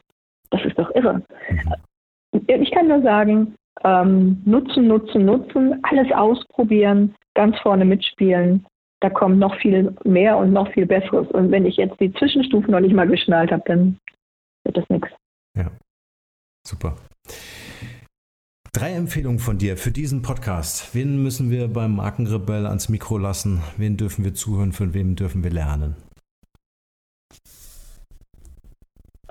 [0.52, 1.22] das ist doch irre.
[1.52, 2.62] Mhm.
[2.62, 8.66] Ich kann nur sagen, ähm, nutzen, nutzen, nutzen, alles ausprobieren, ganz vorne mitspielen.
[9.02, 11.28] Da kommt noch viel mehr und noch viel Besseres.
[11.32, 13.98] Und wenn ich jetzt die Zwischenstufen noch nicht mal geschnallt habe, dann
[14.66, 15.10] wird das nichts.
[15.56, 15.72] Ja,
[16.68, 16.96] super.
[18.74, 20.94] Drei Empfehlungen von dir für diesen Podcast.
[20.94, 23.62] Wen müssen wir beim Markenrebell ans Mikro lassen?
[23.78, 24.74] Wen dürfen wir zuhören?
[24.74, 25.96] Von wem dürfen wir lernen?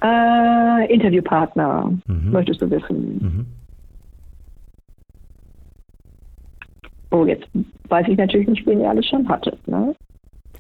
[0.00, 2.32] Äh, Interviewpartner, mhm.
[2.32, 3.18] möchtest du wissen.
[3.18, 3.46] Mhm.
[7.10, 7.48] Oh, jetzt
[7.88, 9.66] weiß ich natürlich nicht, wen ihr alles schon hattet.
[9.66, 9.94] Ne?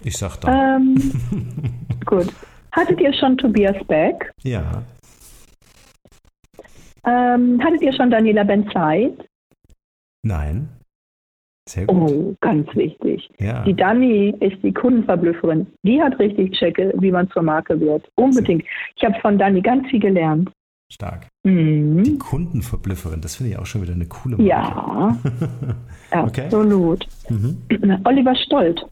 [0.02, 0.76] Ich sag da.
[0.76, 0.96] Ähm,
[2.06, 2.32] gut.
[2.72, 4.32] Hattet ihr schon Tobias Beck?
[4.42, 4.82] Ja.
[7.04, 9.28] Ähm, hattet ihr schon Daniela Benzeit?
[10.22, 10.68] Nein.
[11.68, 12.10] Sehr gut.
[12.10, 13.28] Oh, ganz wichtig.
[13.38, 13.62] Ja.
[13.64, 15.66] Die Dani ist die Kundenverblüfferin.
[15.82, 18.10] Die hat richtig Checke, wie man zur Marke wird.
[18.14, 18.64] Unbedingt.
[18.96, 20.50] Ich habe von Dani ganz viel gelernt.
[20.90, 21.28] Stark.
[21.44, 22.02] Mhm.
[22.02, 24.48] Die Kundenverblüfferin, das finde ich auch schon wieder eine coole Marke.
[24.48, 25.16] Ja,
[26.24, 26.44] okay.
[26.46, 27.06] absolut.
[27.28, 27.62] Mhm.
[28.04, 28.84] Oliver Stolt.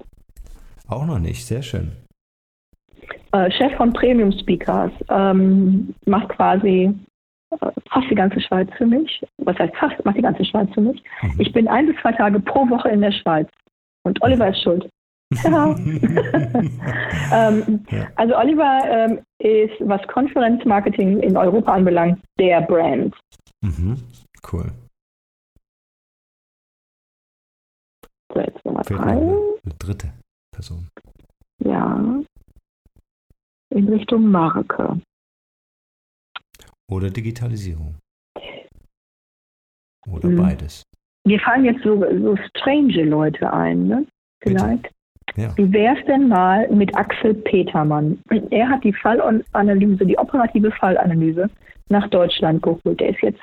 [0.88, 1.92] Auch noch nicht, sehr schön.
[3.32, 6.92] Äh, Chef von Premium Speakers, ähm, macht quasi
[7.50, 7.56] äh,
[7.90, 9.24] fast die ganze Schweiz für mich.
[9.38, 11.02] Was heißt fast, macht die ganze Schweiz für mich.
[11.22, 11.40] Mhm.
[11.40, 13.48] Ich bin ein bis zwei Tage pro Woche in der Schweiz.
[14.04, 14.88] Und Oliver ist schuld.
[15.44, 15.77] Ja.
[17.33, 18.09] ähm, ja.
[18.16, 23.14] Also Oliver ähm, ist, was Konferenzmarketing in Europa anbelangt, der Brand.
[23.62, 23.99] Mhm.
[24.51, 24.72] Cool.
[28.33, 29.12] So, jetzt Nummer drei.
[29.12, 30.12] Eine dritte
[30.53, 30.88] Person.
[31.64, 32.22] Ja.
[33.70, 35.01] In Richtung Marke.
[36.88, 37.96] Oder Digitalisierung.
[40.09, 40.37] Oder hm.
[40.37, 40.83] beides.
[41.27, 44.07] Mir fallen jetzt so, so strange Leute ein, ne?
[44.40, 44.92] Vielleicht.
[45.34, 45.56] Ja.
[45.56, 48.18] Wie wäre es denn mal mit Axel Petermann?
[48.50, 51.50] Er hat die Fallanalyse, die operative Fallanalyse
[51.88, 53.00] nach Deutschland geholt.
[53.00, 53.40] Der ist jetzt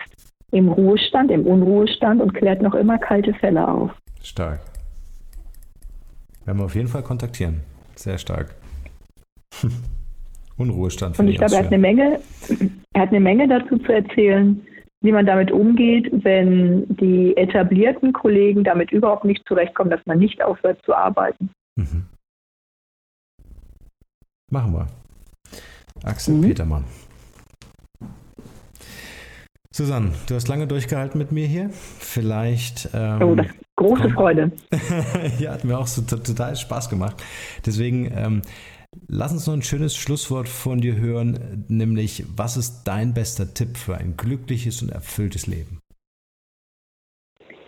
[0.52, 3.92] im Ruhestand, im Unruhestand und klärt noch immer kalte Fälle auf.
[4.22, 4.62] Stark.
[6.46, 7.62] Werden wir auf jeden Fall kontaktieren.
[7.96, 8.56] Sehr stark.
[10.58, 11.20] Unruhestand.
[11.20, 12.20] Und ich glaube, er hat eine Menge,
[12.94, 14.66] er hat eine Menge dazu zu erzählen,
[15.02, 20.42] wie man damit umgeht, wenn die etablierten Kollegen damit überhaupt nicht zurechtkommen, dass man nicht
[20.44, 21.50] aufhört zu arbeiten.
[21.76, 22.06] Mhm.
[24.52, 24.88] Machen wir.
[26.04, 26.42] Axel mhm.
[26.42, 26.86] Petermann.
[29.72, 31.72] Susanne, du hast lange durchgehalten mit mir hier.
[31.72, 32.90] Vielleicht.
[32.94, 34.12] Ähm, oh, das große komm.
[34.12, 34.52] Freude.
[35.40, 37.24] ja, hat mir auch so total Spaß gemacht.
[37.66, 38.42] Deswegen ähm,
[39.08, 43.78] lass uns noch ein schönes Schlusswort von dir hören, nämlich was ist dein bester Tipp
[43.78, 45.80] für ein glückliches und erfülltes Leben?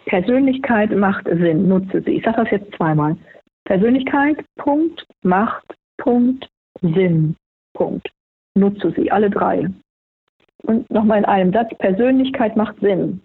[0.06, 2.12] Persönlichkeit macht Sinn, nutze sie.
[2.12, 3.18] Ich sage das jetzt zweimal.
[3.66, 6.48] Persönlichkeit, Punkt, Macht, Punkt,
[6.82, 7.36] Sinn,
[7.74, 8.10] Punkt.
[8.56, 9.70] Nutze sie, alle drei.
[10.64, 13.22] Und nochmal in einem Satz, Persönlichkeit macht Sinn.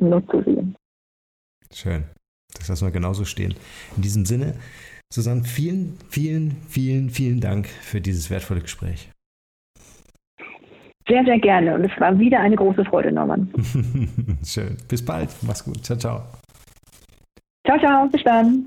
[0.00, 0.74] Nutze sie.
[1.72, 2.04] Schön.
[2.54, 3.54] Das lassen wir genauso stehen.
[3.96, 4.54] In diesem Sinne,
[5.12, 9.10] Susanne, vielen, vielen, vielen, vielen Dank für dieses wertvolle Gespräch.
[11.08, 11.74] Sehr, sehr gerne.
[11.74, 13.50] Und es war wieder eine große Freude, Norman.
[14.44, 14.76] Schön.
[14.88, 15.30] Bis bald.
[15.42, 15.82] Mach's gut.
[15.84, 16.22] Ciao, ciao.
[17.66, 18.08] Ciao, ciao.
[18.08, 18.66] Bis dann.